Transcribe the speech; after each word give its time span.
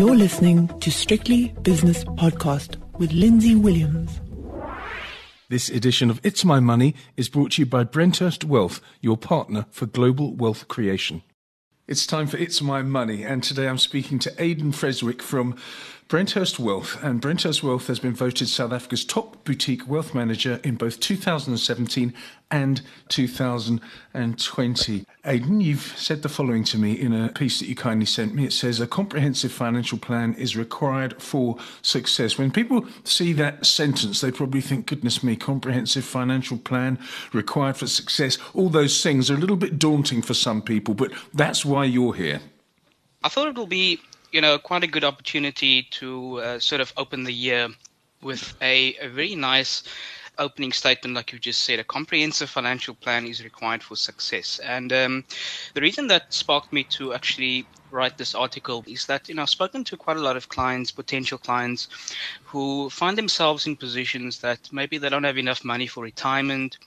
You're 0.00 0.16
listening 0.16 0.68
to 0.80 0.90
Strictly 0.90 1.48
Business 1.60 2.04
Podcast 2.04 2.76
with 2.98 3.12
Lindsay 3.12 3.54
Williams. 3.54 4.18
This 5.50 5.68
edition 5.68 6.08
of 6.08 6.24
It's 6.24 6.42
My 6.42 6.58
Money 6.58 6.94
is 7.18 7.28
brought 7.28 7.52
to 7.52 7.60
you 7.60 7.66
by 7.66 7.84
Brenthurst 7.84 8.44
Wealth, 8.44 8.80
your 9.02 9.18
partner 9.18 9.66
for 9.70 9.84
global 9.84 10.34
wealth 10.34 10.68
creation. 10.68 11.22
It's 11.86 12.06
time 12.06 12.28
for 12.28 12.38
It's 12.38 12.62
My 12.62 12.80
Money, 12.80 13.24
and 13.24 13.44
today 13.44 13.68
I'm 13.68 13.76
speaking 13.76 14.18
to 14.20 14.32
Aidan 14.42 14.72
Freswick 14.72 15.20
from 15.20 15.54
Brenthurst 16.10 16.58
Wealth, 16.58 17.00
and 17.04 17.22
Brenthurst 17.22 17.62
Wealth 17.62 17.86
has 17.86 18.00
been 18.00 18.14
voted 18.14 18.48
South 18.48 18.72
Africa's 18.72 19.04
top 19.04 19.44
boutique 19.44 19.86
wealth 19.86 20.12
manager 20.12 20.58
in 20.64 20.74
both 20.74 20.98
2017 20.98 22.12
and 22.50 22.82
2020. 23.10 25.06
Aidan, 25.24 25.60
you've 25.60 25.94
said 25.96 26.22
the 26.22 26.28
following 26.28 26.64
to 26.64 26.78
me 26.78 26.94
in 26.94 27.12
a 27.12 27.28
piece 27.28 27.60
that 27.60 27.68
you 27.68 27.76
kindly 27.76 28.06
sent 28.06 28.34
me. 28.34 28.44
It 28.44 28.52
says 28.52 28.80
a 28.80 28.88
comprehensive 28.88 29.52
financial 29.52 29.98
plan 29.98 30.34
is 30.34 30.56
required 30.56 31.22
for 31.22 31.58
success. 31.80 32.36
When 32.36 32.50
people 32.50 32.84
see 33.04 33.32
that 33.34 33.64
sentence, 33.64 34.20
they 34.20 34.32
probably 34.32 34.62
think, 34.62 34.86
goodness 34.86 35.22
me, 35.22 35.36
comprehensive 35.36 36.04
financial 36.04 36.58
plan 36.58 36.98
required 37.32 37.76
for 37.76 37.86
success. 37.86 38.36
All 38.52 38.68
those 38.68 39.00
things 39.00 39.30
are 39.30 39.34
a 39.34 39.38
little 39.38 39.54
bit 39.54 39.78
daunting 39.78 40.22
for 40.22 40.34
some 40.34 40.60
people, 40.60 40.94
but 40.94 41.12
that's 41.32 41.64
why 41.64 41.84
you're 41.84 42.14
here. 42.14 42.40
I 43.22 43.28
thought 43.28 43.46
it 43.46 43.54
will 43.54 43.68
be 43.68 44.00
you 44.32 44.40
know, 44.40 44.58
quite 44.58 44.84
a 44.84 44.86
good 44.86 45.04
opportunity 45.04 45.82
to 45.90 46.40
uh, 46.40 46.58
sort 46.58 46.80
of 46.80 46.92
open 46.96 47.24
the 47.24 47.32
year 47.32 47.68
with 48.22 48.54
a, 48.60 48.94
a 48.96 49.08
very 49.08 49.34
nice 49.34 49.82
opening 50.38 50.72
statement, 50.72 51.14
like 51.14 51.32
you 51.32 51.38
just 51.38 51.62
said, 51.62 51.78
a 51.78 51.84
comprehensive 51.84 52.48
financial 52.50 52.94
plan 52.94 53.26
is 53.26 53.44
required 53.44 53.82
for 53.82 53.94
success. 53.96 54.58
And 54.64 54.92
um, 54.92 55.24
the 55.74 55.80
reason 55.80 56.06
that 56.08 56.32
sparked 56.32 56.72
me 56.72 56.84
to 56.84 57.12
actually 57.14 57.66
write 57.90 58.16
this 58.18 58.34
article 58.34 58.84
is 58.86 59.06
that 59.06 59.28
you 59.28 59.34
know 59.34 59.42
I've 59.42 59.50
spoken 59.50 59.82
to 59.84 59.96
quite 59.96 60.16
a 60.16 60.20
lot 60.20 60.36
of 60.36 60.48
clients, 60.48 60.90
potential 60.90 61.38
clients, 61.38 61.88
who 62.44 62.88
find 62.90 63.18
themselves 63.18 63.66
in 63.66 63.76
positions 63.76 64.38
that 64.40 64.60
maybe 64.72 64.96
they 64.98 65.08
don't 65.08 65.24
have 65.24 65.38
enough 65.38 65.64
money 65.64 65.86
for 65.86 66.02
retirement, 66.04 66.78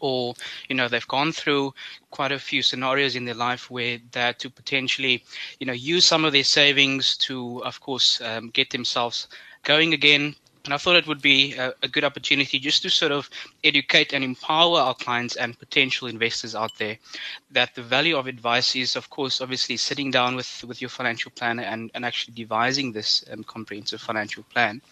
or 0.00 0.34
you 0.68 0.76
know 0.76 0.88
they've 0.88 1.08
gone 1.08 1.32
through 1.32 1.72
quite 2.10 2.32
a 2.32 2.38
few 2.38 2.62
scenarios 2.62 3.16
in 3.16 3.24
their 3.24 3.34
life 3.34 3.70
where 3.70 3.98
they 4.12 4.20
had 4.20 4.38
to 4.38 4.50
potentially 4.50 5.22
you 5.60 5.66
know 5.66 5.72
use 5.72 6.04
some 6.06 6.24
of 6.24 6.32
their 6.32 6.44
savings 6.44 7.16
to 7.16 7.62
of 7.64 7.80
course 7.80 8.20
um, 8.22 8.50
get 8.50 8.70
themselves 8.70 9.28
going 9.64 9.92
again 9.92 10.34
and 10.68 10.74
I 10.74 10.76
thought 10.76 10.96
it 10.96 11.06
would 11.06 11.22
be 11.22 11.54
a, 11.54 11.72
a, 11.82 11.88
good 11.88 12.04
opportunity 12.04 12.58
just 12.58 12.82
to 12.82 12.90
sort 12.90 13.10
of 13.10 13.30
educate 13.64 14.12
and 14.12 14.22
empower 14.22 14.78
our 14.80 14.94
clients 14.94 15.34
and 15.36 15.58
potential 15.58 16.08
investors 16.08 16.54
out 16.54 16.76
there 16.76 16.98
that 17.52 17.74
the 17.74 17.82
value 17.82 18.18
of 18.18 18.26
advice 18.26 18.76
is, 18.76 18.94
of 18.94 19.08
course, 19.08 19.40
obviously 19.40 19.78
sitting 19.78 20.10
down 20.10 20.36
with, 20.36 20.62
with 20.68 20.82
your 20.82 20.90
financial 20.90 21.30
planner 21.34 21.62
and, 21.62 21.90
and 21.94 22.04
actually 22.04 22.34
devising 22.34 22.92
this 22.92 23.24
um, 23.32 23.44
comprehensive 23.44 24.02
financial 24.02 24.42
plan. 24.52 24.82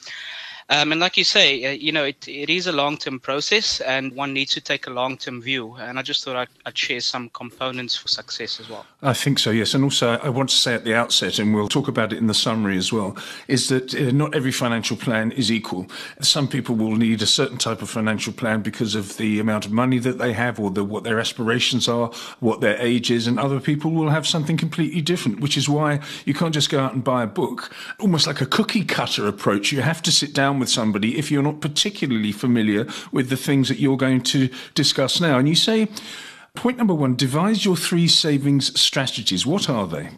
Um, 0.69 0.91
and 0.91 1.01
like 1.01 1.17
you 1.17 1.23
say, 1.23 1.65
uh, 1.65 1.71
you 1.71 1.93
know, 1.93 2.05
it, 2.05 2.27
it 2.27 2.51
is 2.51 2.67
a 2.67 2.73
long 2.73 2.97
term 2.97 3.21
process 3.21 3.81
and 3.81 4.13
one 4.17 4.33
needs 4.33 4.53
to 4.55 4.61
take 4.61 4.89
a 4.89 4.91
long 4.91 5.17
term 5.17 5.41
view. 5.41 5.75
And 5.77 5.97
I 5.97 6.03
just 6.03 6.25
thought 6.25 6.35
I'd, 6.35 6.49
I'd, 6.65 6.77
share 6.77 7.01
some 7.01 7.31
components 7.31 7.97
for 7.97 8.09
success 8.09 8.61
as 8.61 8.69
well. 8.69 8.85
I 9.03 9.15
think 9.15 9.39
so, 9.39 9.51
yes. 9.51 9.75
And 9.75 9.85
also, 9.85 10.19
I 10.19 10.29
want 10.29 10.51
to 10.51 10.57
say 10.57 10.75
at 10.75 10.85
the 10.85 10.95
outset, 10.95 11.39
and 11.39 11.55
we'll 11.55 11.69
talk 11.69 11.89
about 11.89 12.13
it 12.13 12.19
in 12.19 12.27
the 12.27 12.35
summary 12.35 12.77
as 12.77 12.93
well, 12.93 13.17
is 13.49 13.69
that 13.69 13.95
uh, 13.95 14.11
not 14.11 14.35
every 14.35 14.53
financial 14.53 14.97
plan 14.97 15.33
is 15.33 15.51
equal. 15.51 15.87
Some 16.21 16.49
people 16.49 16.75
will 16.75 16.97
need 16.97 17.23
a 17.23 17.27
certain 17.27 17.59
type 17.59 17.81
of 17.81 17.89
financial 17.89 18.33
plan 18.33 18.63
because 18.63 18.95
of 18.95 19.17
the 19.17 19.39
amount 19.39 19.67
of 19.67 19.73
money 19.73 19.99
that 20.01 20.19
they 20.19 20.33
have 20.33 20.59
or 20.59 20.71
the, 20.71 20.85
what 20.85 21.05
their 21.05 21.21
aspirations 21.21 21.89
are, 21.89 22.11
what 22.41 22.61
their 22.61 22.77
age 22.79 23.11
is, 23.11 23.27
and 23.27 23.39
other 23.39 23.61
people 23.61 23.93
will 23.93 24.11
have 24.11 24.27
something 24.27 24.57
completely 24.57 25.01
different, 25.01 25.41
which 25.41 25.57
is 25.57 25.69
why 25.69 26.01
you 26.25 26.35
can't 26.35 26.53
just 26.53 26.71
go 26.71 26.81
out 26.81 26.93
and 26.93 27.05
buy 27.05 27.23
a 27.23 27.27
book, 27.27 27.73
almost 28.01 28.27
like 28.27 28.41
a 28.41 28.47
cookie 28.47 28.85
cutter 28.85 29.27
approach. 29.27 29.73
You 29.73 29.81
have 29.81 30.03
to 30.03 30.13
sit 30.13 30.35
down 30.35 30.56
with 30.59 30.69
somebody 30.69 31.19
if 31.19 31.31
you're 31.31 31.43
not 31.43 31.61
particularly 31.61 32.33
familiar 32.33 32.87
with 33.13 33.29
the 33.29 33.37
things 33.37 33.69
that 33.69 33.79
you're 33.79 33.97
going 33.97 34.23
to 34.23 34.49
discuss 34.75 35.21
now. 35.21 35.39
And 35.39 35.49
you 35.49 35.55
say, 35.55 35.89
point 36.55 36.79
number 36.79 36.95
one, 36.95 37.17
devise 37.17 37.65
your 37.65 37.77
three 37.77 38.09
savings 38.09 38.79
strategies. 38.79 39.47
What 39.47 39.69
are 39.69 39.87
they? 39.87 40.11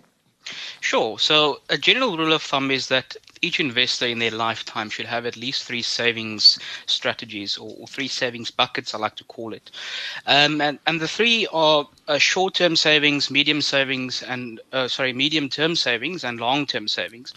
Sure. 0.81 1.19
So, 1.19 1.61
a 1.69 1.77
general 1.77 2.17
rule 2.17 2.33
of 2.33 2.43
thumb 2.43 2.71
is 2.71 2.89
that 2.89 3.17
each 3.43 3.61
investor 3.61 4.07
in 4.07 4.19
their 4.19 4.31
lifetime 4.31 4.91
should 4.91 5.07
have 5.07 5.27
at 5.27 5.37
least 5.37 5.65
three 5.65 5.83
savings 5.83 6.59
strategies 6.87 7.57
or, 7.59 7.75
or 7.79 7.87
three 7.87 8.09
savings 8.09 8.51
buckets, 8.51 8.95
I 8.95 8.99
like 8.99 9.17
to 9.17 9.25
call 9.25 9.53
it. 9.53 9.71
Um, 10.27 10.61
and, 10.61 10.79
and 10.87 11.01
the 11.01 11.09
three 11.09 11.47
are 11.53 11.87
uh, 12.09 12.19
short 12.19 12.55
term 12.55 12.75
savings, 12.75 13.31
medium 13.31 13.61
savings, 13.61 14.23
and 14.23 14.61
uh, 14.73 14.89
sorry, 14.89 15.13
medium 15.13 15.49
term 15.49 15.77
savings 15.77 16.25
and 16.25 16.41
long 16.41 16.67
term 16.67 16.89
savings. 16.89 17.35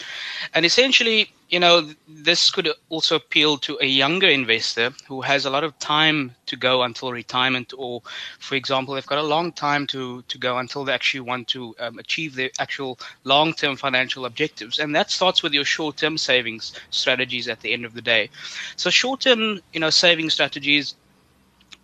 And 0.53 0.65
essentially, 0.65 1.29
you 1.49 1.59
know, 1.59 1.89
this 2.07 2.49
could 2.49 2.69
also 2.87 3.17
appeal 3.17 3.57
to 3.57 3.77
a 3.81 3.85
younger 3.85 4.27
investor 4.27 4.93
who 5.07 5.19
has 5.21 5.45
a 5.45 5.49
lot 5.49 5.65
of 5.65 5.77
time 5.79 6.33
to 6.45 6.55
go 6.55 6.83
until 6.83 7.11
retirement, 7.11 7.73
or, 7.77 8.01
for 8.39 8.55
example, 8.55 8.93
they've 8.93 9.05
got 9.05 9.19
a 9.19 9.23
long 9.23 9.51
time 9.51 9.85
to, 9.87 10.21
to 10.29 10.37
go 10.37 10.57
until 10.57 10.85
they 10.85 10.93
actually 10.93 11.19
want 11.19 11.49
to 11.49 11.75
um, 11.79 11.99
achieve 11.99 12.35
their 12.35 12.49
actual 12.57 12.97
long 13.25 13.53
term 13.53 13.75
financial 13.75 14.25
objectives. 14.25 14.79
And 14.79 14.95
that 14.95 15.11
starts 15.11 15.43
with 15.43 15.53
your 15.53 15.65
short 15.65 15.97
term 15.97 16.17
savings 16.17 16.71
strategies 16.89 17.49
at 17.49 17.59
the 17.59 17.73
end 17.73 17.83
of 17.83 17.93
the 17.93 18.01
day. 18.01 18.29
So, 18.77 18.89
short 18.89 19.19
term, 19.19 19.59
you 19.73 19.81
know, 19.81 19.89
saving 19.89 20.29
strategies 20.29 20.95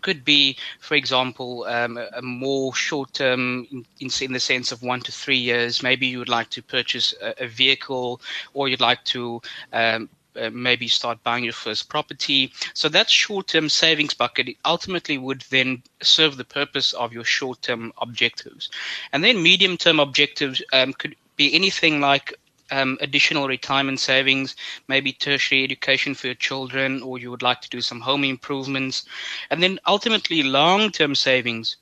could 0.07 0.23
be, 0.23 0.55
for 0.79 0.95
example, 0.95 1.65
um, 1.65 1.97
a, 1.97 2.21
more 2.21 2.73
short 2.73 3.13
term 3.13 3.67
in, 3.71 3.85
in, 3.99 4.09
in, 4.21 4.31
the 4.31 4.39
sense 4.39 4.71
of 4.71 4.81
one 4.81 5.01
to 5.01 5.11
three 5.11 5.41
years. 5.51 5.83
Maybe 5.83 6.07
you 6.07 6.19
would 6.19 6.29
like 6.29 6.49
to 6.51 6.61
purchase 6.61 7.13
a, 7.21 7.43
a 7.43 7.47
vehicle 7.49 8.21
or 8.53 8.69
you'd 8.69 8.79
like 8.79 9.03
to 9.15 9.41
um, 9.73 10.07
uh, 10.39 10.49
maybe 10.53 10.87
start 10.87 11.21
buying 11.23 11.43
your 11.43 11.59
first 11.65 11.89
property. 11.89 12.53
So 12.73 12.87
that 12.87 13.09
short-term 13.09 13.67
savings 13.67 14.13
bucket 14.13 14.47
ultimately 14.63 15.17
would 15.17 15.43
then 15.49 15.83
serve 16.01 16.37
the 16.37 16.45
purpose 16.45 16.93
of 16.93 17.11
your 17.11 17.25
short-term 17.25 17.91
objectives, 17.97 18.69
and 19.11 19.25
then 19.25 19.43
medium-term 19.43 19.99
objectives 19.99 20.61
um, 20.71 20.93
could 20.93 21.17
be 21.35 21.53
anything 21.53 21.99
like 21.99 22.33
um, 22.71 22.97
additional 23.01 23.47
retirement 23.47 23.99
savings, 23.99 24.55
maybe 24.87 25.11
tertiary 25.13 25.63
education 25.63 26.13
for 26.13 26.27
your 26.27 26.35
children, 26.35 27.01
or 27.01 27.17
you 27.17 27.31
would 27.31 27.41
like 27.41 27.61
to 27.61 27.69
do 27.69 27.81
some 27.81 28.01
home 28.01 28.23
improvements, 28.23 29.05
and 29.49 29.61
then 29.63 29.79
ultimately 29.85 30.43
long-term 30.43 31.15
savings 31.15 31.77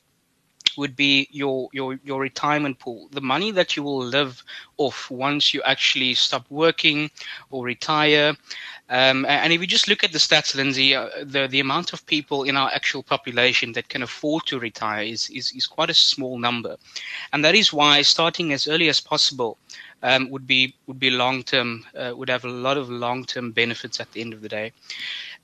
would 0.78 0.96
be 0.96 1.28
your 1.32 1.70
your 1.74 2.00
your 2.04 2.22
retirement 2.22 2.80
pool, 2.80 3.08
the 3.12 3.22
money 3.22 3.52
that 3.52 3.76
you 3.76 3.84
will 3.84 4.04
live 4.04 4.44
off 4.78 5.10
once 5.10 5.54
you 5.54 5.62
actually 5.64 6.14
stop 6.14 6.46
working 6.50 7.10
or 7.52 7.64
retire. 7.64 8.36
Um, 8.90 9.26
and 9.26 9.52
if 9.52 9.62
you 9.62 9.68
just 9.68 9.88
look 9.88 10.04
at 10.04 10.12
the 10.12 10.20
stats, 10.20 10.56
Lindsay, 10.56 10.94
uh, 10.96 11.10
the 11.24 11.48
the 11.48 11.60
amount 11.60 11.94
of 11.94 12.06
people 12.06 12.44
in 12.44 12.56
our 12.56 12.70
actual 12.74 13.02
population 13.02 13.72
that 13.74 13.90
can 13.90 14.04
afford 14.04 14.46
to 14.48 14.60
retire 14.60 15.04
is, 15.04 15.30
is 15.32 15.52
is 15.54 15.66
quite 15.66 15.90
a 15.90 15.94
small 15.94 16.38
number, 16.38 16.78
and 17.34 17.44
that 17.44 17.56
is 17.56 17.74
why 17.74 18.02
starting 18.04 18.54
as 18.54 18.68
early 18.68 18.90
as 18.90 19.02
possible 19.02 19.58
um, 20.04 20.30
would 20.30 20.46
be 20.46 20.76
would 20.86 21.00
be 21.00 21.10
long 21.10 21.42
term, 21.44 21.84
uh, 21.98 22.14
would 22.16 22.30
have 22.30 22.46
a 22.46 22.50
lot 22.50 22.78
of 22.78 22.90
long 22.90 23.26
term 23.26 23.52
benefits 23.52 24.00
at 24.00 24.12
the 24.12 24.22
end 24.22 24.34
of 24.34 24.42
the 24.42 24.50
day, 24.50 24.72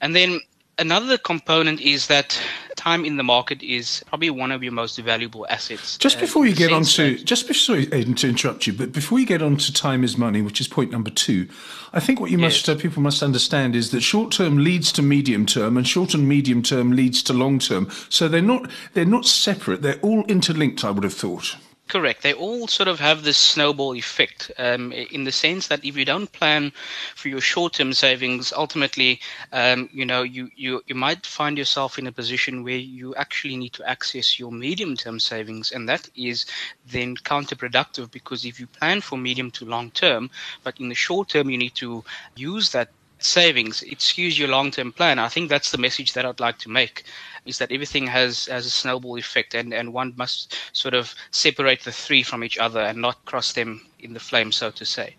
and 0.02 0.16
then 0.16 0.40
another 0.78 1.18
component 1.18 1.80
is 1.81 2.08
that 2.08 2.40
time 2.81 3.06
in 3.06 3.18
the 3.18 3.24
market 3.24 3.62
is 3.62 4.03
probably 4.08 4.31
one 4.31 4.52
of 4.52 4.64
your 4.64 4.72
most 4.74 4.97
valuable 4.97 5.46
assets. 5.50 5.97
Just 6.00 6.18
uh, 6.18 6.22
before 6.22 6.47
you 6.47 6.56
get 6.56 6.74
on 6.74 6.84
to, 6.84 7.16
just 7.24 7.47
before, 7.47 7.78
Aidan, 7.78 8.16
to 8.16 8.28
interrupt 8.28 8.66
you, 8.66 8.74
but 8.74 8.92
before 8.92 9.19
you 9.19 9.25
get 9.28 9.44
on 9.44 9.58
to 9.58 9.72
time 9.72 10.03
is 10.03 10.18
money, 10.18 10.42
which 10.42 10.59
is 10.59 10.68
point 10.68 10.90
number 10.90 11.12
two, 11.12 11.47
I 11.94 12.00
think 12.00 12.20
what 12.20 12.31
you 12.31 12.40
must, 12.40 12.68
uh, 12.68 12.75
people 12.75 13.03
must 13.03 13.22
understand 13.22 13.75
is 13.75 13.91
that 13.91 14.02
short 14.02 14.31
term 14.31 14.58
leads 14.58 14.91
to 14.94 15.03
medium 15.03 15.46
term 15.46 15.78
and 15.78 15.88
short 15.88 16.16
and 16.16 16.28
medium 16.28 16.64
term 16.64 16.91
leads 16.94 17.22
to 17.24 17.34
long 17.34 17.59
term. 17.59 17.88
So 18.09 18.28
they're 18.28 18.41
not, 18.41 18.70
they're 18.94 19.06
not 19.06 19.28
separate. 19.28 19.84
They're 19.84 20.00
all 20.00 20.24
interlinked, 20.25 20.84
I 20.84 20.90
would 20.90 21.03
have 21.03 21.14
thought. 21.14 21.56
Correct. 21.91 22.24
They 22.24 22.31
all 22.31 22.69
sort 22.69 22.88
of 22.88 23.02
have 23.02 23.24
this 23.24 23.38
snowball 23.38 23.96
effect 23.96 24.50
um, 24.57 24.94
in 24.94 25.25
the 25.25 25.31
sense 25.34 25.68
that 25.68 25.84
if 25.84 25.97
you 25.97 26.06
don't 26.06 26.31
plan 26.31 26.72
for 27.16 27.28
your 27.28 27.41
short-term 27.41 27.91
savings, 27.91 28.53
ultimately, 28.53 29.20
um, 29.52 29.90
you 29.91 30.05
know, 30.05 30.23
you, 30.23 30.49
you, 30.55 30.82
you 30.88 30.96
might 30.96 31.26
find 31.26 31.58
yourself 31.58 31.99
in 31.99 32.08
a 32.08 32.11
position 32.14 32.64
where 32.64 32.78
you 32.78 33.14
actually 33.16 33.58
need 33.58 33.73
to 33.73 33.84
access 33.90 34.40
your 34.40 34.53
medium-term 34.53 35.20
savings, 35.20 35.73
and 35.73 35.90
that 35.90 36.09
is 36.16 36.46
then 36.88 37.17
counterproductive 37.17 38.09
because 38.09 38.46
if 38.46 38.58
you 38.58 38.67
plan 38.67 39.02
for 39.02 39.17
medium 39.17 39.52
to 39.52 39.66
long 39.66 39.91
term, 39.91 40.29
but 40.64 40.79
in 40.79 40.88
the 40.88 40.96
short 40.96 41.28
term 41.28 41.49
you 41.49 41.58
need 41.58 41.76
to 41.76 42.05
use 42.38 42.72
that 42.72 42.88
savings, 43.20 43.84
it 43.84 43.99
skews 43.99 44.40
your 44.40 44.47
long-term 44.47 44.93
plan. 44.93 45.20
I 45.20 45.28
think 45.28 45.49
that's 45.49 45.72
the 45.72 45.78
message 45.78 46.14
that 46.14 46.26
I'd 46.26 46.40
like 46.40 46.58
to 46.59 46.70
make 46.70 47.03
is 47.46 47.58
that 47.58 47.72
everything 47.72 48.08
has 48.08 48.46
has 48.46 48.66
a 48.66 48.70
snowball 48.70 49.17
effect, 49.17 49.53
and 49.53 49.73
and 49.73 49.93
one 49.93 50.14
must 50.17 50.55
sort 50.73 50.93
of 50.93 51.14
separate 51.32 51.82
the 51.82 51.91
three 51.91 52.23
from 52.23 52.43
each 52.43 52.58
other 52.58 52.82
and 52.82 53.02
not 53.02 53.23
cross 53.26 53.53
them 53.53 53.82
in 53.99 54.14
the 54.14 54.20
flame, 54.20 54.52
so 54.52 54.72
to 54.72 54.85
say. 54.85 55.16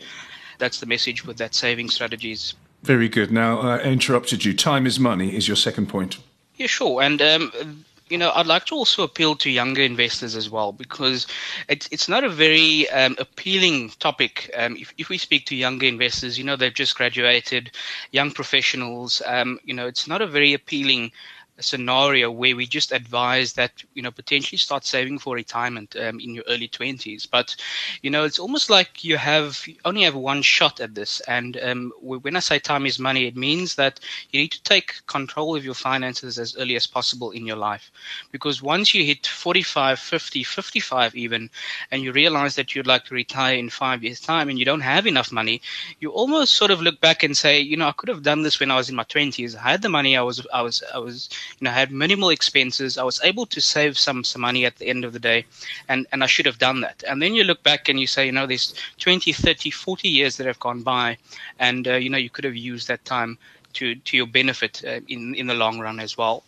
That's 0.58 0.80
the 0.80 0.86
message 0.86 1.24
with 1.24 1.38
that 1.38 1.54
saving 1.54 1.90
strategies. 1.90 2.54
Very 2.82 3.08
good. 3.08 3.30
Now, 3.30 3.60
uh, 3.60 3.78
I 3.78 3.82
interrupted 3.82 4.44
you. 4.44 4.54
Time 4.54 4.86
is 4.86 4.98
money 4.98 5.36
is 5.36 5.46
your 5.48 5.56
second 5.56 5.88
point. 5.88 6.19
Yeah, 6.56 6.66
sure. 6.66 7.02
And 7.02 7.22
um, 7.22 7.84
you 8.12 8.19
know, 8.19 8.30
I'd 8.34 8.46
like 8.46 8.66
to 8.66 8.74
also 8.74 9.04
appeal 9.04 9.34
to 9.36 9.50
younger 9.50 9.80
investors 9.80 10.36
as 10.36 10.50
well 10.50 10.72
because 10.72 11.26
it's 11.69 11.88
it's 11.90 12.08
not 12.08 12.24
a 12.24 12.28
very 12.28 12.88
um, 12.90 13.16
appealing 13.19 13.90
topic. 14.00 14.50
Um, 14.54 14.76
if 14.76 14.92
if 14.98 15.08
we 15.08 15.16
speak 15.16 15.46
to 15.46 15.56
younger 15.56 15.86
investors, 15.86 16.36
you 16.36 16.44
know, 16.44 16.54
they've 16.54 16.74
just 16.74 16.94
graduated, 16.94 17.70
young 18.10 18.30
professionals. 18.30 19.22
Um, 19.26 19.58
you 19.64 19.72
know, 19.72 19.86
it's 19.86 20.06
not 20.06 20.20
a 20.20 20.26
very 20.26 20.52
appealing 20.52 21.10
scenario 21.60 22.31
where 22.31 22.56
we 22.56 22.66
just 22.66 22.93
advise 22.93 23.52
that 23.54 23.82
you 23.94 24.02
know 24.02 24.10
potentially 24.10 24.58
start 24.58 24.84
saving 24.84 25.19
for 25.19 25.34
retirement 25.34 25.94
um, 25.96 26.19
in 26.20 26.34
your 26.34 26.44
early 26.49 26.69
20s 26.69 27.26
but 27.31 27.54
you 28.02 28.10
know 28.10 28.25
it's 28.25 28.38
almost 28.38 28.70
like 28.70 29.04
you 29.04 29.16
have 29.16 29.62
you 29.66 29.76
only 29.84 30.02
have 30.02 30.14
one 30.14 30.43
shot 30.43 30.81
at 30.81 30.94
this. 30.94 31.20
And 31.28 31.58
um, 31.62 31.93
when 32.00 32.37
i 32.37 32.40
say 32.40 32.58
time 32.58 32.87
is 32.87 32.99
money 32.99 33.26
it 33.26 33.37
means 33.37 33.75
that 33.76 34.00
you 34.31 34.40
need 34.40 34.52
to 34.52 34.62
take 34.62 35.06
control 35.06 35.54
of 35.56 35.64
your 35.64 35.75
finances 35.75 36.38
as 36.38 36.56
early 36.56 36.76
as 36.76 36.87
possible 36.87 37.31
in 37.31 37.46
your 37.46 37.56
life. 37.56 37.90
Because 38.31 38.62
once 38.62 38.94
you 38.94 39.05
hit 39.05 39.26
45 39.26 39.98
50 39.98 40.43
55 40.44 41.14
even 41.14 41.50
and 41.90 42.02
you 42.02 42.12
realize 42.12 42.56
that 42.56 42.75
you'd 42.75 42.87
like 42.87 43.05
to 43.06 43.14
retire 43.14 43.56
in 43.56 43.69
five 43.70 44.02
years 44.02 44.20
time 44.20 44.48
and 44.48 44.58
you 44.58 44.64
don't 44.64 44.81
have 44.81 45.06
enough 45.06 45.32
money 45.32 45.60
you 46.00 46.10
almost 46.10 46.55
sort 46.55 46.70
of 46.70 46.81
look 46.81 47.00
back 47.00 47.22
and 47.22 47.37
say 47.37 47.60
you 47.60 47.76
know 47.76 47.88
i 47.88 47.93
could 47.93 48.08
have 48.08 48.22
done 48.22 48.43
this 48.43 48.58
when 48.60 48.70
i 48.70 48.76
was 48.76 48.88
in 48.88 48.96
my 48.96 49.05
20s 49.05 49.56
i 49.56 49.70
had 49.70 49.82
the 49.82 49.88
money. 49.88 50.16
I 50.16 50.22
was 50.22 50.44
i 50.52 50.62
was 50.62 50.82
i 50.94 50.98
was 50.98 51.28
you 51.58 51.64
know, 51.64 51.70
I 51.70 51.74
had 51.74 51.90
minimal 51.90 52.30
expenses. 52.30 52.98
I 52.98 53.04
was 53.04 53.20
able 53.22 53.46
to 53.46 53.60
save 53.60 53.98
some 53.98 54.24
some 54.24 54.42
money 54.42 54.64
at 54.64 54.76
the 54.76 54.86
end 54.88 55.04
of 55.04 55.12
the 55.12 55.18
day, 55.18 55.44
and 55.88 56.06
and 56.12 56.22
I 56.22 56.26
should 56.26 56.46
have 56.46 56.58
done 56.58 56.80
that. 56.80 57.02
And 57.08 57.22
then 57.22 57.34
you 57.34 57.44
look 57.44 57.62
back 57.62 57.88
and 57.88 57.98
you 57.98 58.06
say, 58.06 58.26
you 58.26 58.32
know, 58.32 58.46
there's 58.46 58.74
20, 58.98 59.32
30, 59.32 59.70
40 59.70 60.08
years 60.08 60.36
that 60.36 60.46
have 60.46 60.60
gone 60.60 60.82
by, 60.82 61.18
and 61.58 61.86
uh, 61.88 61.94
you 61.94 62.08
know, 62.10 62.18
you 62.18 62.30
could 62.30 62.44
have 62.44 62.56
used 62.56 62.88
that 62.88 63.04
time 63.04 63.38
to 63.74 63.94
to 63.94 64.16
your 64.16 64.26
benefit 64.26 64.82
uh, 64.86 65.00
in 65.08 65.34
in 65.34 65.46
the 65.46 65.54
long 65.54 65.78
run 65.80 66.00
as 66.00 66.16
well 66.16 66.42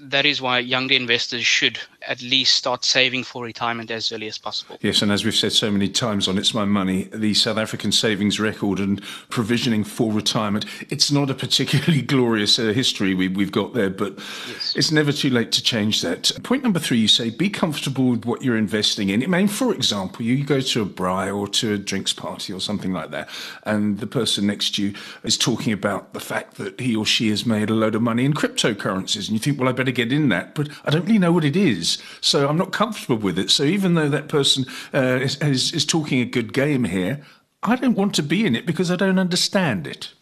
that 0.00 0.26
is 0.26 0.40
why 0.40 0.58
younger 0.58 0.94
investors 0.94 1.44
should 1.44 1.78
at 2.06 2.22
least 2.22 2.56
start 2.56 2.84
saving 2.84 3.24
for 3.24 3.44
retirement 3.44 3.90
as 3.90 4.10
early 4.12 4.26
as 4.26 4.38
possible. 4.38 4.78
Yes, 4.80 5.02
and 5.02 5.12
as 5.12 5.24
we've 5.24 5.34
said 5.34 5.52
so 5.52 5.70
many 5.70 5.88
times 5.88 6.28
on 6.28 6.38
It's 6.38 6.54
My 6.54 6.64
Money, 6.64 7.04
the 7.12 7.34
South 7.34 7.58
African 7.58 7.92
savings 7.92 8.40
record 8.40 8.78
and 8.78 9.02
provisioning 9.28 9.84
for 9.84 10.12
retirement, 10.12 10.64
it's 10.90 11.10
not 11.10 11.30
a 11.30 11.34
particularly 11.34 12.02
glorious 12.14 12.58
uh, 12.58 12.72
history 12.72 13.14
we, 13.14 13.28
have 13.28 13.52
got 13.52 13.74
there, 13.74 13.90
but 13.90 14.16
yes. 14.48 14.74
it's 14.76 14.90
never 14.90 15.12
too 15.12 15.30
late 15.30 15.52
to 15.52 15.62
change 15.62 16.02
that. 16.02 16.32
Point 16.42 16.62
number 16.62 16.78
three, 16.78 16.98
you 16.98 17.08
say 17.08 17.30
be 17.30 17.50
comfortable 17.50 18.10
with 18.10 18.24
what 18.24 18.42
you're 18.42 18.56
investing 18.56 19.10
in. 19.10 19.22
I 19.22 19.26
mean, 19.26 19.48
for 19.48 19.74
example, 19.74 20.24
you 20.24 20.44
go 20.44 20.60
to 20.60 20.82
a 20.82 20.86
braai 20.86 21.34
or 21.34 21.48
to 21.48 21.74
a 21.74 21.78
drinks 21.78 22.12
party 22.12 22.52
or 22.52 22.60
something 22.60 22.92
like 22.92 23.10
that, 23.10 23.28
and 23.64 23.98
the 23.98 24.06
person 24.06 24.46
next 24.46 24.76
to 24.76 24.82
you 24.82 24.94
is 25.22 25.36
talking 25.36 25.72
about 25.72 26.12
the 26.12 26.20
fact 26.20 26.56
that 26.56 26.80
he 26.80 26.96
or 26.96 27.04
she 27.04 27.28
has 27.28 27.44
made 27.44 27.70
a 27.70 27.74
load 27.74 27.94
of 27.94 28.02
money 28.02 28.24
in 28.24 28.34
cryptocurrencies, 28.34 29.28
and 29.28 29.30
you 29.30 29.38
think, 29.38 29.58
well, 29.58 29.68
better 29.74 29.90
get 29.90 30.12
in 30.12 30.28
that, 30.30 30.54
but 30.54 30.68
I 30.84 30.90
don't 30.90 31.04
really 31.04 31.18
know 31.18 31.32
what 31.32 31.44
it 31.44 31.56
is, 31.56 31.98
so 32.20 32.48
I'm 32.48 32.56
not 32.56 32.72
comfortable 32.72 33.16
with 33.16 33.38
it. 33.38 33.50
So 33.50 33.64
even 33.64 33.94
though 33.94 34.08
that 34.08 34.28
person 34.28 34.64
uh, 34.92 35.18
is, 35.20 35.36
is, 35.36 35.72
is 35.72 35.84
talking 35.84 36.20
a 36.20 36.24
good 36.24 36.52
game 36.52 36.84
here, 36.84 37.22
I 37.62 37.76
don't 37.76 37.96
want 37.96 38.14
to 38.16 38.22
be 38.22 38.46
in 38.46 38.56
it 38.56 38.66
because 38.66 38.90
I 38.90 38.96
don't 38.96 39.18
understand 39.18 39.86
it. 39.86 40.12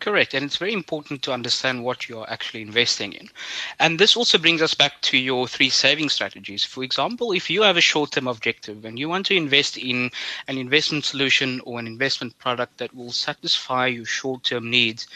Correct. 0.00 0.32
And 0.34 0.44
it's 0.44 0.56
very 0.56 0.72
important 0.72 1.22
to 1.22 1.32
understand 1.32 1.82
what 1.82 2.08
you're 2.08 2.28
actually 2.30 2.62
investing 2.62 3.12
in. 3.12 3.28
And 3.80 3.98
this 3.98 4.16
also 4.16 4.38
brings 4.38 4.62
us 4.62 4.74
back 4.74 5.00
to 5.02 5.18
your 5.18 5.48
three 5.48 5.70
saving 5.70 6.08
strategies. 6.08 6.64
For 6.64 6.84
example, 6.84 7.32
if 7.32 7.50
you 7.50 7.62
have 7.62 7.76
a 7.76 7.80
short 7.80 8.12
term 8.12 8.28
objective 8.28 8.84
and 8.84 8.98
you 8.98 9.08
want 9.08 9.26
to 9.26 9.34
invest 9.36 9.76
in 9.76 10.10
an 10.46 10.56
investment 10.58 11.04
solution 11.04 11.60
or 11.64 11.78
an 11.80 11.86
investment 11.86 12.38
product 12.38 12.78
that 12.78 12.94
will 12.94 13.10
satisfy 13.10 13.86
your 13.88 14.04
short 14.04 14.44
term 14.44 14.70
needs, 14.70 15.08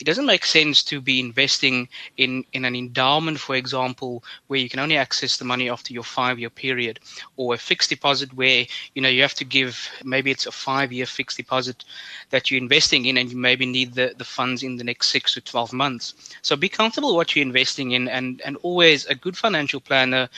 it 0.00 0.04
doesn't 0.04 0.26
make 0.26 0.44
sense 0.44 0.82
to 0.84 1.00
be 1.00 1.20
investing 1.20 1.88
in, 2.16 2.44
in 2.52 2.64
an 2.64 2.74
endowment, 2.74 3.38
for 3.38 3.54
example, 3.54 4.24
where 4.48 4.58
you 4.60 4.68
can 4.68 4.80
only 4.80 4.96
access 4.96 5.36
the 5.36 5.44
money 5.44 5.70
after 5.70 5.92
your 5.92 6.02
five 6.02 6.38
year 6.40 6.50
period, 6.50 6.98
or 7.36 7.54
a 7.54 7.58
fixed 7.58 7.90
deposit 7.90 8.34
where 8.34 8.66
you 8.94 9.02
know 9.02 9.08
you 9.08 9.22
have 9.22 9.34
to 9.34 9.44
give 9.44 9.88
maybe 10.04 10.30
it's 10.30 10.46
a 10.46 10.52
five 10.52 10.92
year 10.92 11.06
fixed 11.06 11.36
deposit 11.36 11.84
that 12.30 12.50
you're 12.50 12.60
investing 12.60 13.06
in 13.06 13.16
and 13.16 13.30
you 13.30 13.36
maybe 13.36 13.64
need 13.64 13.91
the, 13.94 14.14
the 14.16 14.24
funds 14.24 14.62
in 14.62 14.76
the 14.76 14.84
next 14.84 15.08
six 15.08 15.34
to 15.34 15.40
12 15.40 15.72
months. 15.72 16.14
So 16.42 16.56
be 16.56 16.68
comfortable 16.68 17.14
what 17.16 17.34
you're 17.34 17.44
investing 17.46 17.92
in 17.92 18.08
and, 18.08 18.40
and 18.44 18.56
always 18.62 19.06
a 19.06 19.14
good 19.14 19.36
financial 19.36 19.80
planner 19.80 20.28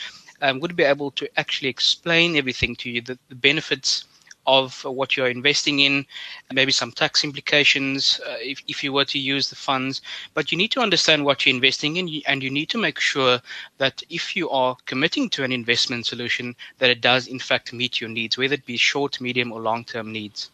um, 0.42 0.60
would 0.60 0.76
be 0.76 0.82
able 0.82 1.10
to 1.12 1.28
actually 1.38 1.68
explain 1.68 2.36
everything 2.36 2.76
to 2.76 2.90
you, 2.90 3.00
the, 3.00 3.18
the 3.28 3.34
benefits 3.34 4.04
of 4.46 4.84
what 4.84 5.16
you're 5.16 5.28
investing 5.28 5.80
in, 5.80 6.04
maybe 6.52 6.72
some 6.72 6.92
tax 6.92 7.24
implications 7.24 8.20
uh, 8.26 8.36
if, 8.40 8.62
if 8.68 8.84
you 8.84 8.92
were 8.92 9.04
to 9.06 9.18
use 9.18 9.48
the 9.48 9.56
funds. 9.56 10.02
But 10.34 10.52
you 10.52 10.58
need 10.58 10.70
to 10.72 10.80
understand 10.80 11.24
what 11.24 11.44
you're 11.46 11.54
investing 11.54 11.96
in, 11.96 12.20
and 12.26 12.42
you 12.42 12.50
need 12.50 12.68
to 12.70 12.78
make 12.78 13.00
sure 13.00 13.40
that 13.78 14.02
if 14.10 14.36
you 14.36 14.50
are 14.50 14.76
committing 14.86 15.30
to 15.30 15.44
an 15.44 15.52
investment 15.52 16.06
solution, 16.06 16.54
that 16.78 16.90
it 16.90 17.00
does 17.00 17.26
in 17.26 17.38
fact 17.38 17.72
meet 17.72 18.00
your 18.00 18.10
needs, 18.10 18.36
whether 18.36 18.54
it 18.54 18.66
be 18.66 18.76
short, 18.76 19.20
medium, 19.20 19.52
or 19.52 19.60
long 19.60 19.84
term 19.84 20.12
needs. 20.12 20.50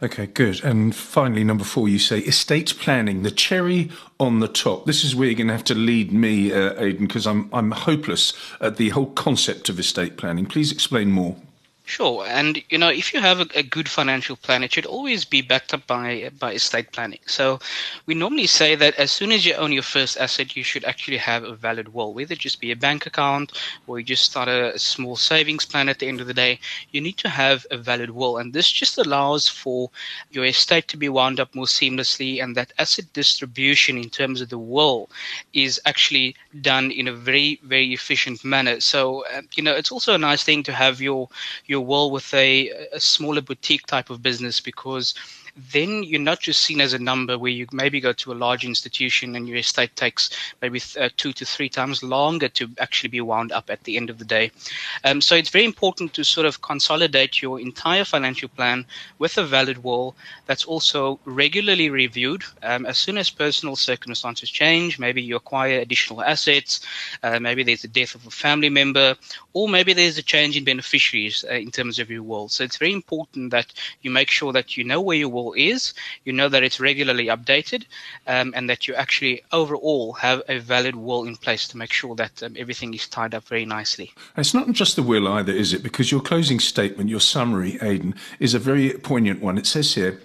Okay, 0.00 0.26
good. 0.26 0.62
And 0.62 0.94
finally, 0.94 1.42
number 1.42 1.64
four, 1.64 1.88
you 1.88 1.98
say 1.98 2.20
estate 2.20 2.74
planning, 2.78 3.24
the 3.24 3.32
cherry 3.32 3.90
on 4.20 4.38
the 4.38 4.46
top. 4.46 4.86
This 4.86 5.02
is 5.02 5.16
where 5.16 5.26
you're 5.26 5.34
going 5.34 5.48
to 5.48 5.54
have 5.54 5.64
to 5.64 5.74
lead 5.74 6.12
me, 6.12 6.52
uh, 6.52 6.80
Aidan, 6.80 7.08
because 7.08 7.26
I'm 7.26 7.50
I'm 7.52 7.72
hopeless 7.72 8.32
at 8.60 8.76
the 8.76 8.90
whole 8.90 9.10
concept 9.10 9.68
of 9.68 9.78
estate 9.80 10.16
planning. 10.16 10.46
Please 10.46 10.70
explain 10.70 11.10
more. 11.10 11.36
Sure, 11.88 12.26
and 12.28 12.62
you 12.68 12.76
know 12.76 12.90
if 12.90 13.14
you 13.14 13.20
have 13.22 13.40
a, 13.40 13.46
a, 13.54 13.62
good 13.62 13.88
financial 13.88 14.36
plan, 14.36 14.62
it 14.62 14.74
should 14.74 14.84
always 14.84 15.24
be 15.24 15.40
backed 15.40 15.72
up 15.72 15.86
by 15.86 16.30
by 16.38 16.52
estate 16.52 16.92
planning. 16.92 17.20
So 17.26 17.60
we 18.04 18.14
normally 18.14 18.46
say 18.46 18.74
that 18.74 18.94
as 18.96 19.10
soon 19.10 19.32
as 19.32 19.46
you 19.46 19.54
own 19.54 19.72
your 19.72 19.82
first 19.82 20.18
asset, 20.18 20.54
you 20.54 20.62
should 20.62 20.84
actually 20.84 21.16
have 21.16 21.44
a 21.44 21.54
valid 21.54 21.94
will, 21.94 22.12
whether 22.12 22.34
it 22.34 22.40
just 22.40 22.60
be 22.60 22.70
a 22.70 22.76
bank 22.76 23.06
account 23.06 23.52
or 23.86 23.98
you 23.98 24.04
just 24.04 24.24
start 24.24 24.48
a, 24.48 24.74
a 24.74 24.78
small 24.78 25.16
savings 25.16 25.64
plan. 25.64 25.88
At 25.88 25.98
the 25.98 26.08
end 26.08 26.20
of 26.20 26.26
the 26.26 26.34
day, 26.34 26.60
you 26.92 27.00
need 27.00 27.16
to 27.18 27.28
have 27.30 27.64
a 27.70 27.78
valid 27.78 28.10
will, 28.10 28.36
and 28.36 28.52
this 28.52 28.70
just 28.70 28.98
allows 28.98 29.48
for 29.48 29.90
your 30.30 30.44
estate 30.44 30.88
to 30.88 30.98
be 30.98 31.08
wound 31.08 31.40
up 31.40 31.54
more 31.54 31.64
seamlessly, 31.64 32.42
and 32.42 32.54
that 32.54 32.70
asset 32.78 33.06
distribution 33.14 33.96
in 33.96 34.10
terms 34.10 34.42
of 34.42 34.50
the 34.50 34.58
will 34.58 35.08
is 35.54 35.80
actually 35.86 36.36
done 36.60 36.90
in 36.90 37.08
a 37.08 37.14
very 37.14 37.58
very 37.62 37.94
efficient 37.94 38.44
manner. 38.44 38.78
So 38.78 39.24
uh, 39.34 39.40
you 39.56 39.62
know 39.62 39.74
it's 39.74 39.90
also 39.90 40.14
a 40.14 40.18
nice 40.18 40.44
thing 40.44 40.62
to 40.64 40.72
have 40.72 41.00
your 41.00 41.28
your 41.66 41.77
your 41.80 42.10
with 42.10 42.32
a, 42.34 42.68
a 42.92 43.00
smaller 43.00 43.40
boutique 43.40 43.86
type 43.86 44.10
of 44.10 44.22
business 44.22 44.60
because 44.60 45.14
then 45.72 46.02
you're 46.02 46.20
not 46.20 46.40
just 46.40 46.62
seen 46.62 46.80
as 46.80 46.92
a 46.92 46.98
number 46.98 47.38
where 47.38 47.50
you 47.50 47.66
maybe 47.72 48.00
go 48.00 48.12
to 48.12 48.32
a 48.32 48.34
large 48.34 48.64
institution 48.64 49.36
and 49.36 49.48
your 49.48 49.58
estate 49.58 49.94
takes 49.96 50.30
maybe 50.62 50.80
uh, 50.98 51.08
two 51.16 51.32
to 51.32 51.44
three 51.44 51.68
times 51.68 52.02
longer 52.02 52.48
to 52.48 52.68
actually 52.78 53.08
be 53.08 53.20
wound 53.20 53.52
up 53.52 53.68
at 53.70 53.82
the 53.84 53.96
end 53.96 54.10
of 54.10 54.18
the 54.18 54.24
day. 54.24 54.50
Um, 55.04 55.20
so 55.20 55.34
it's 55.34 55.50
very 55.50 55.64
important 55.64 56.14
to 56.14 56.24
sort 56.24 56.46
of 56.46 56.62
consolidate 56.62 57.42
your 57.42 57.60
entire 57.60 58.04
financial 58.04 58.48
plan 58.48 58.86
with 59.18 59.36
a 59.38 59.44
valid 59.44 59.82
will 59.82 60.14
that's 60.46 60.64
also 60.64 61.18
regularly 61.24 61.90
reviewed 61.90 62.42
um, 62.62 62.86
as 62.86 62.98
soon 62.98 63.18
as 63.18 63.30
personal 63.30 63.76
circumstances 63.76 64.50
change. 64.50 64.98
Maybe 64.98 65.22
you 65.22 65.36
acquire 65.36 65.80
additional 65.80 66.22
assets, 66.22 66.80
uh, 67.22 67.40
maybe 67.40 67.62
there's 67.62 67.82
the 67.82 67.88
death 67.88 68.14
of 68.14 68.26
a 68.26 68.30
family 68.30 68.68
member, 68.68 69.16
or 69.52 69.68
maybe 69.68 69.92
there's 69.92 70.18
a 70.18 70.22
change 70.22 70.56
in 70.56 70.64
beneficiaries 70.64 71.44
uh, 71.48 71.54
in 71.54 71.70
terms 71.70 71.98
of 71.98 72.10
your 72.10 72.22
will. 72.22 72.48
So 72.48 72.64
it's 72.64 72.76
very 72.76 72.92
important 72.92 73.50
that 73.50 73.72
you 74.02 74.10
make 74.10 74.30
sure 74.30 74.52
that 74.52 74.76
you 74.76 74.84
know 74.84 75.00
where 75.00 75.16
your 75.16 75.28
will 75.28 75.47
is, 75.54 75.94
you 76.24 76.32
know 76.32 76.48
that 76.48 76.62
it's 76.62 76.80
regularly 76.80 77.26
updated, 77.26 77.84
um, 78.26 78.52
and 78.56 78.68
that 78.68 78.88
you 78.88 78.94
actually 78.94 79.42
overall 79.52 80.12
have 80.14 80.42
a 80.48 80.58
valid 80.58 80.96
will 80.96 81.24
in 81.24 81.36
place 81.36 81.68
to 81.68 81.76
make 81.76 81.92
sure 81.92 82.14
that 82.16 82.42
um, 82.42 82.54
everything 82.58 82.94
is 82.94 83.08
tied 83.08 83.34
up 83.34 83.44
very 83.44 83.64
nicely. 83.64 84.12
It's 84.36 84.54
not 84.54 84.70
just 84.72 84.96
the 84.96 85.02
will 85.02 85.28
either, 85.28 85.52
is 85.52 85.72
it? 85.72 85.82
Because 85.82 86.10
your 86.10 86.20
closing 86.20 86.60
statement, 86.60 87.10
your 87.10 87.20
summary, 87.20 87.78
Aidan, 87.82 88.14
is 88.38 88.54
a 88.54 88.58
very 88.58 88.90
poignant 88.92 89.40
one. 89.40 89.58
It 89.58 89.66
says 89.66 89.94
here, 89.94 90.20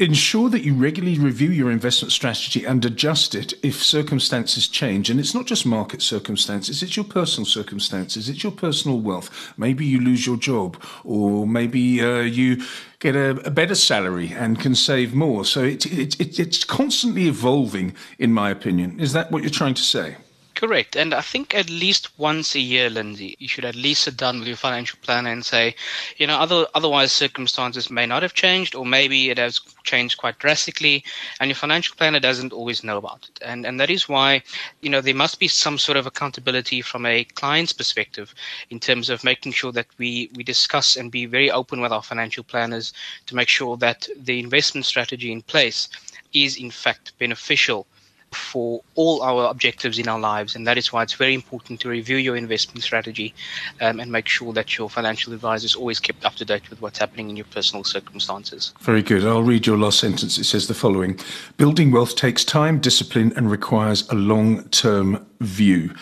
Ensure 0.00 0.48
that 0.50 0.62
you 0.62 0.74
regularly 0.74 1.18
review 1.18 1.50
your 1.50 1.72
investment 1.72 2.12
strategy 2.12 2.64
and 2.64 2.84
adjust 2.84 3.34
it 3.34 3.52
if 3.64 3.82
circumstances 3.82 4.68
change. 4.68 5.10
And 5.10 5.18
it's 5.18 5.34
not 5.34 5.44
just 5.44 5.66
market 5.66 6.02
circumstances, 6.02 6.84
it's 6.84 6.94
your 6.94 7.04
personal 7.04 7.44
circumstances, 7.44 8.28
it's 8.28 8.44
your 8.44 8.52
personal 8.52 9.00
wealth. 9.00 9.52
Maybe 9.56 9.84
you 9.84 10.00
lose 10.00 10.24
your 10.24 10.36
job, 10.36 10.80
or 11.02 11.48
maybe 11.48 12.00
uh, 12.00 12.20
you 12.20 12.62
get 13.00 13.16
a, 13.16 13.30
a, 13.44 13.50
better 13.50 13.74
salary 13.74 14.28
and 14.28 14.60
can 14.60 14.76
save 14.76 15.14
more. 15.14 15.44
So 15.44 15.64
it, 15.64 15.84
it, 15.86 16.20
it, 16.20 16.38
it's 16.38 16.62
constantly 16.62 17.26
evolving, 17.26 17.92
in 18.20 18.32
my 18.32 18.50
opinion. 18.50 19.00
Is 19.00 19.14
that 19.14 19.32
what 19.32 19.42
you're 19.42 19.50
trying 19.50 19.74
to 19.74 19.82
say? 19.82 20.16
Correct. 20.58 20.96
And 20.96 21.14
I 21.14 21.20
think 21.20 21.54
at 21.54 21.70
least 21.70 22.18
once 22.18 22.56
a 22.56 22.58
year, 22.58 22.90
Lindsay, 22.90 23.36
you 23.38 23.46
should 23.46 23.64
at 23.64 23.76
least 23.76 24.02
sit 24.02 24.16
down 24.16 24.40
with 24.40 24.48
your 24.48 24.56
financial 24.56 24.98
planner 25.02 25.30
and 25.30 25.46
say, 25.46 25.76
you 26.16 26.26
know, 26.26 26.36
other, 26.36 26.66
otherwise 26.74 27.12
circumstances 27.12 27.90
may 27.92 28.06
not 28.06 28.24
have 28.24 28.34
changed, 28.34 28.74
or 28.74 28.84
maybe 28.84 29.30
it 29.30 29.38
has 29.38 29.60
changed 29.84 30.18
quite 30.18 30.40
drastically, 30.40 31.04
and 31.38 31.48
your 31.48 31.54
financial 31.54 31.94
planner 31.94 32.18
doesn't 32.18 32.52
always 32.52 32.82
know 32.82 32.96
about 32.98 33.28
it. 33.28 33.38
And, 33.40 33.64
and 33.64 33.78
that 33.78 33.88
is 33.88 34.08
why, 34.08 34.42
you 34.80 34.90
know, 34.90 35.00
there 35.00 35.14
must 35.14 35.38
be 35.38 35.46
some 35.46 35.78
sort 35.78 35.96
of 35.96 36.06
accountability 36.08 36.82
from 36.82 37.06
a 37.06 37.22
client's 37.22 37.72
perspective 37.72 38.34
in 38.68 38.80
terms 38.80 39.10
of 39.10 39.22
making 39.22 39.52
sure 39.52 39.70
that 39.70 39.86
we, 39.96 40.28
we 40.34 40.42
discuss 40.42 40.96
and 40.96 41.12
be 41.12 41.24
very 41.26 41.52
open 41.52 41.80
with 41.80 41.92
our 41.92 42.02
financial 42.02 42.42
planners 42.42 42.92
to 43.26 43.36
make 43.36 43.48
sure 43.48 43.76
that 43.76 44.08
the 44.16 44.40
investment 44.40 44.86
strategy 44.86 45.30
in 45.30 45.40
place 45.40 45.88
is 46.32 46.56
in 46.56 46.72
fact 46.72 47.12
beneficial 47.20 47.86
for 48.32 48.82
all 48.94 49.22
our 49.22 49.50
objectives 49.50 49.98
in 49.98 50.08
our 50.08 50.18
lives. 50.18 50.54
And 50.54 50.66
that 50.66 50.78
is 50.78 50.92
why 50.92 51.02
it's 51.02 51.14
very 51.14 51.34
important 51.34 51.80
to 51.80 51.88
review 51.88 52.16
your 52.16 52.36
investment 52.36 52.82
strategy 52.82 53.34
um, 53.80 54.00
and 54.00 54.10
make 54.12 54.28
sure 54.28 54.52
that 54.52 54.76
your 54.76 54.90
financial 54.90 55.32
advisor 55.32 55.66
is 55.66 55.74
always 55.74 56.00
kept 56.00 56.24
up 56.24 56.34
to 56.34 56.44
date 56.44 56.68
with 56.70 56.80
what's 56.80 56.98
happening 56.98 57.30
in 57.30 57.36
your 57.36 57.46
personal 57.46 57.84
circumstances. 57.84 58.74
Very 58.80 59.02
good. 59.02 59.24
I'll 59.24 59.42
read 59.42 59.66
your 59.66 59.78
last 59.78 60.00
sentence. 60.00 60.38
It 60.38 60.44
says 60.44 60.68
the 60.68 60.74
following 60.74 61.18
Building 61.56 61.90
wealth 61.90 62.16
takes 62.16 62.44
time, 62.44 62.78
discipline, 62.78 63.32
and 63.36 63.50
requires 63.50 64.08
a 64.08 64.14
long 64.14 64.68
term 64.68 65.26
view. 65.40 65.94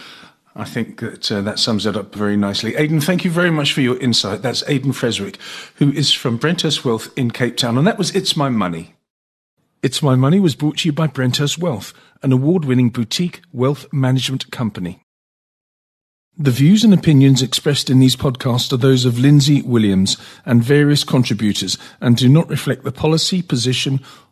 I 0.57 0.65
think 0.65 1.01
that 1.01 1.31
uh, 1.31 1.43
that 1.43 1.59
sums 1.59 1.85
it 1.85 1.97
up 1.97 2.15
very 2.15 2.37
nicely. 2.37 2.77
Aidan, 2.77 3.03
thank 3.03 3.25
you 3.25 3.31
very 3.31 3.51
much 3.51 3.75
for 3.75 3.83
your 3.83 3.99
insight. 3.99 4.41
That's 4.41 4.65
Aidan 4.67 4.93
Freswick, 4.93 5.39
who 5.77 5.93
is 5.93 6.13
from 6.13 6.39
Brenthurst 6.39 6.83
Wealth 6.83 7.11
in 7.17 7.31
Cape 7.31 7.59
Town, 7.59 7.77
and 7.77 7.87
that 7.87 7.99
was 7.99 8.15
It's 8.17 8.37
My 8.37 8.49
Money. 8.49 8.96
It's 9.83 10.03
My 10.03 10.15
Money 10.15 10.41
was 10.41 10.57
brought 10.57 10.79
to 10.79 10.89
you 10.89 10.93
by 10.93 11.07
Brenthurst 11.07 11.59
Wealth, 11.59 11.93
an 12.23 12.33
award 12.33 12.65
winning 12.65 12.89
boutique 12.89 13.43
wealth 13.53 13.87
management 13.93 14.51
company. 14.51 15.03
The 16.39 16.51
views 16.51 16.83
and 16.83 16.95
opinions 16.95 17.43
expressed 17.43 17.91
in 17.91 17.99
these 17.99 18.17
podcasts 18.17 18.73
are 18.73 18.79
those 18.79 19.05
of 19.05 19.19
Lindsay 19.19 19.63
Williams 19.63 20.17
and 20.47 20.63
various 20.63 21.05
contributors 21.05 21.77
and 22.01 22.17
do 22.17 22.29
not 22.29 22.49
reflect 22.49 22.85
the 22.85 22.93
policy, 22.93 23.43
position, 23.43 24.01